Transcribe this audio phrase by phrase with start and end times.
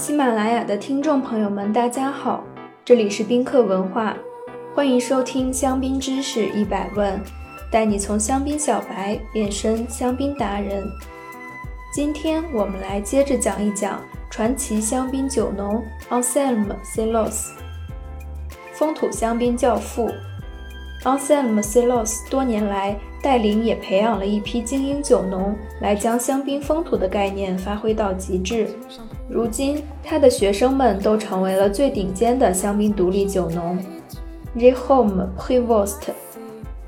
[0.00, 2.42] 喜马拉雅的听众朋友们，大家好，
[2.86, 4.16] 这里是宾客文化，
[4.74, 7.20] 欢迎收听香槟知识一百问，
[7.70, 10.82] 带你从香槟小白变身香槟达人。
[11.94, 14.00] 今天我们来接着讲一讲
[14.30, 17.50] 传奇香槟酒农 Anselme Celos，
[18.72, 20.10] 风土香槟教父。
[21.04, 28.68] Anselme Celos 多年来带领也培养了一批精英酒农，来将香槟风土的概念发挥到极致。
[29.28, 33.78] 如今，他的学生们都成为了最顶尖的香槟独立酒农。
[34.56, 36.00] Rehome Prévost、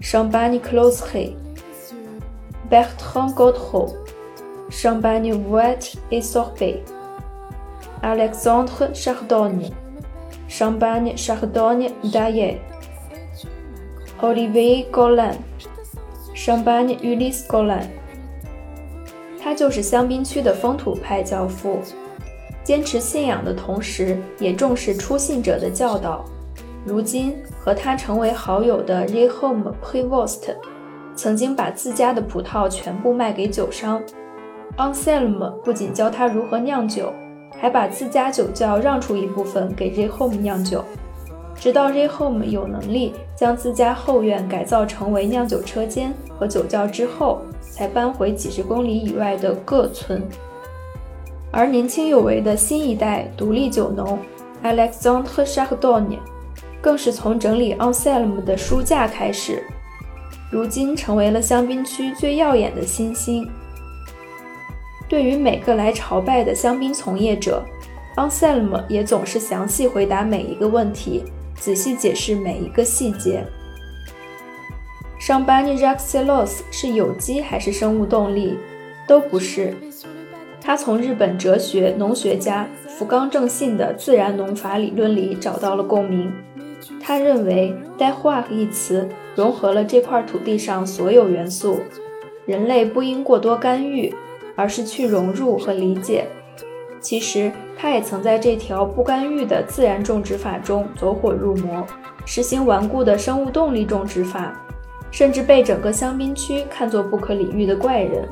[0.00, 1.32] Champagne Closery、
[2.68, 3.94] Bertrand Godreau、
[4.68, 6.80] Champagne Voet et Sorbet、
[8.02, 9.70] Alexandre Chardonnay、
[10.48, 12.58] Champagne Chardonnay d'Ayer、
[14.20, 15.36] Olivier Golan、
[16.36, 17.86] Champagne Ulysse Golan。
[19.40, 21.80] 他就是香槟区的风土派教父。
[22.62, 26.24] 坚持信仰的同时，也重视初信者的教导。
[26.84, 30.54] 如今和他成为好友的 Rehome Prevost，
[31.14, 34.02] 曾经把自家的葡萄全部卖给酒商。
[34.76, 37.12] Anselm 不仅教他如何酿酒，
[37.58, 40.84] 还把自家酒窖让出一部分给 Rehome 酿酒。
[41.58, 50.22] 直到 Rehome 有能力将自家后院改造成为酿酒车间和酒窖之后，才搬回几十公里以外的各村。
[51.50, 54.18] 而年轻有为的新一代独立酒农
[54.62, 56.18] Alexandre Chardonnay，
[56.82, 59.64] 更是从整理 Anselm 的书架开始，
[60.50, 63.48] 如今成为了香槟区最耀眼的新星。
[65.08, 67.64] 对于每个来朝拜的香槟从业者
[68.16, 71.24] ，Anselm 也总是详细回答每一个问题，
[71.58, 73.44] 仔细解释每一个细节。
[75.20, 78.58] Champagne Jacques Celos 是有机还是生物动力？
[79.08, 79.74] 都不是。
[80.60, 86.32] 他从日本哲学农学家福冈正信的自然农法理论里找到了共鸣。
[87.00, 91.80] 他认为“带化”一词融合了这块土地上所有元素，
[92.44, 94.14] 人类不应过多干预，
[94.54, 96.26] 而是去融入和理解。
[97.06, 101.86] 其实，他也曾在这条不干预的自然种植法中走火入魔，
[102.24, 104.52] 实行顽固的生物动力种植法，
[105.12, 108.28] 甚至被整个香槟区看作不可理喻的怪人。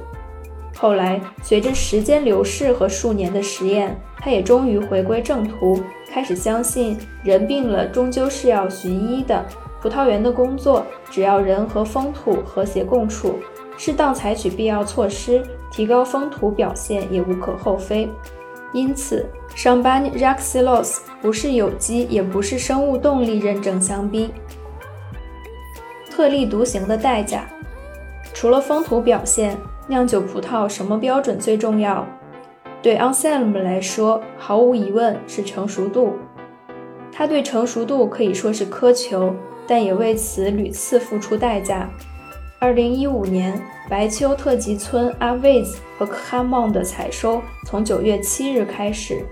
[0.77, 5.79] 后来，随着时间流逝和数年的实验，他也终于回归正途，
[6.11, 9.47] 开始相信人病了终究是要寻医的。
[9.81, 13.37] 葡萄园的工作，只要人和风土和谐共处，
[13.77, 18.11] 适当采取必要措施，提高风土表现也无可厚非。
[18.75, 19.25] 因此
[19.57, 24.31] ，Champagne Jacques Celos 不是有机，也不是生物动力认证香槟。
[26.11, 27.49] 特立独行的代价，
[28.35, 29.57] 除了风土表现。
[29.87, 32.07] 酿酒葡萄什么标准最重要？
[32.81, 36.15] 对 Anselm 来说，毫无疑问是成熟度。
[37.12, 39.35] 他对成熟度可以说是苛求，
[39.67, 41.91] 但也为此屡次付出代价。
[42.65, 43.61] 2015年，
[43.91, 49.23] 白丘特级村阿维兹和克哈孟的采收从9月7日开始，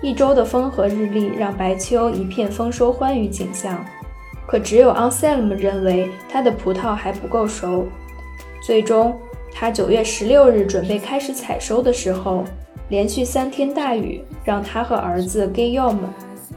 [0.00, 3.84] 一周的风和日丽让白丘一片丰收欢愉景象。
[4.46, 7.84] 可只有 Anselm 认为他的葡萄还不够熟，
[8.62, 9.18] 最终。
[9.50, 12.44] 他九月十六日准备开始采收的时候，
[12.90, 15.96] 连续三天大雨让他和儿子 Guillaume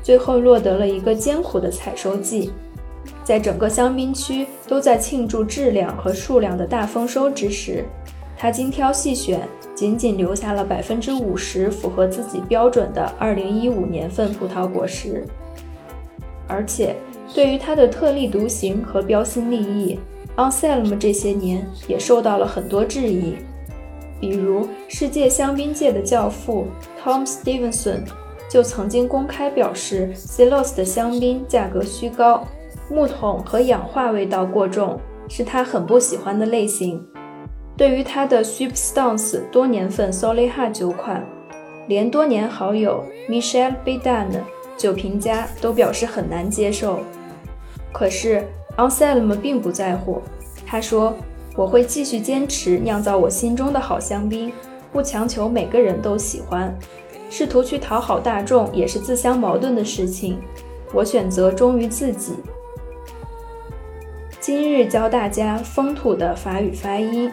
[0.03, 2.51] 最后落得了一个艰苦的采收季。
[3.31, 7.85] 在整个香槟区都在庆祝质量和数量的大丰收之时，
[8.37, 15.25] 他精挑细选，仅仅留下了百分之五十符合自己标准的二零一五年份葡萄果实。
[16.45, 16.93] 而且，
[17.33, 19.97] 对于他的特立独行和标新立异。
[20.35, 23.37] ，Anselm 这些年也受到了很多质疑，
[24.19, 26.67] 比如世界香槟界的教父
[27.01, 28.01] Tom Stevenson
[28.49, 32.45] 就曾经公开表示，Celos 的香槟价格虚高，
[32.91, 37.03] 木桶和氧化味道过重，是他很不喜欢的类型。
[37.77, 41.25] 对于他的 Substance 多年份 Soliha 酒款，
[41.87, 44.43] 连多年好友 Michel b e d a n
[44.77, 46.99] 酒评家都表示很难接受。
[47.91, 48.45] 可是。
[48.77, 50.21] Anselm 并不在乎，
[50.65, 51.13] 他说
[51.57, 54.49] ：“我会继续坚持酿造我心中的好香槟，
[54.93, 56.73] 不强求每个人都喜欢，
[57.29, 60.39] 试图去讨好大众也是自相矛盾的事情。
[60.93, 62.35] 我选择忠于自己。”
[64.41, 67.31] 今日教大家风土的法语发音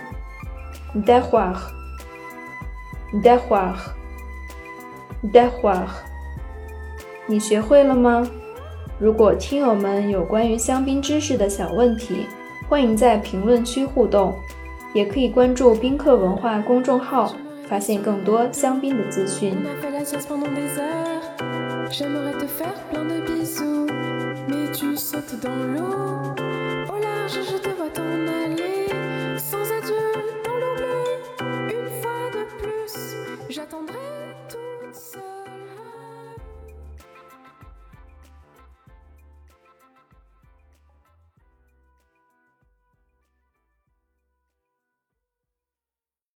[1.07, 1.57] d e h o i r
[3.23, 3.75] d e h o i r
[5.33, 5.89] d e h o i r
[7.27, 8.29] 你学会了吗？
[8.99, 12.27] 如果听友们有关于香槟知识的小问题，
[12.69, 14.39] 欢迎在评论区互动，
[14.93, 17.35] 也可以关注宾客文化公众号，
[17.71, 19.57] 发现更多香槟的资讯。